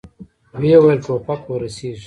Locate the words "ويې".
0.59-0.77